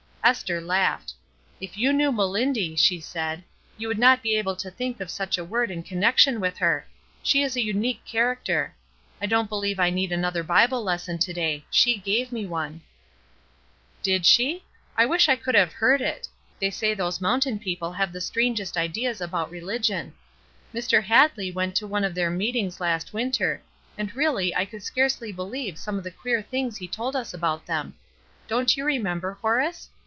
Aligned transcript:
Esther 0.23 0.61
laughed. 0.61 1.13
"If 1.59 1.79
you 1.79 1.91
knew 1.91 2.11
Melindy," 2.11 2.75
she 2.75 2.99
said, 2.99 3.43
"you 3.75 3.87
would 3.87 3.97
not 3.97 4.21
be 4.21 4.35
able 4.35 4.55
to 4.57 4.69
think 4.69 4.99
of 5.01 5.09
such 5.09 5.35
a 5.39 5.43
word 5.43 5.71
in 5.71 5.81
connection 5.81 6.39
with 6.39 6.59
her. 6.59 6.85
She 7.23 7.41
is 7.41 7.55
a 7.55 7.63
unique 7.65 8.05
character. 8.05 8.75
I 9.19 9.25
don't 9.25 9.49
believe 9.49 9.79
I 9.79 9.89
need 9.89 10.11
266 10.11 10.27
ESTER 10.27 10.53
RIED'S 10.53 10.53
NAMESAKE 10.53 10.53
another 10.53 10.67
Bible 10.67 10.83
lesson 10.83 11.17
to 11.17 11.33
day; 11.33 11.65
she 11.71 11.97
gave 11.97 12.31
me 12.31 12.45
one/' 12.45 12.81
"Did 14.03 14.27
she? 14.27 14.63
I 14.95 15.07
wish 15.07 15.27
I 15.27 15.35
could 15.35 15.55
have 15.55 15.73
heard 15.73 16.01
it; 16.01 16.27
they 16.59 16.69
say 16.69 16.93
those 16.93 17.19
mountain 17.19 17.57
people 17.57 17.91
have 17.93 18.13
the 18.13 18.21
strang 18.21 18.53
est 18.61 18.77
ideas 18.79 19.21
about 19.21 19.49
religion! 19.49 20.13
Mr. 20.71 21.01
Hadley 21.03 21.51
went 21.51 21.75
to 21.77 21.87
one 21.87 22.03
of 22.03 22.13
their 22.13 22.29
meetings 22.29 22.79
last 22.79 23.11
winter, 23.11 23.63
and 23.97 24.15
really 24.15 24.53
I 24.55 24.65
could 24.65 24.83
scarcely 24.83 25.33
beheve 25.33 25.79
some 25.79 25.97
of 25.97 26.03
the 26.03 26.11
queer 26.11 26.43
things 26.43 26.77
he 26.77 26.87
told 26.87 27.15
us 27.15 27.33
about 27.33 27.65
them. 27.65 27.95
Don't 28.47 28.77
you 28.77 28.85
remember, 28.85 29.33
Horace? 29.41 29.89